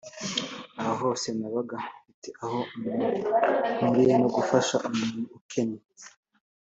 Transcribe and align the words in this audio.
Aho 0.79 0.93
hose 1.01 1.27
nabaga 1.39 1.77
mfite 1.97 2.29
aho 2.43 2.59
mpuriye 3.77 4.15
no 4.21 4.29
gufasha 4.35 4.75
umuntu 4.87 5.21
ukennye 5.37 5.81